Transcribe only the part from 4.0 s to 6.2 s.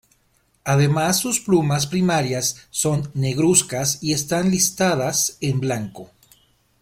y están listadas en blanco.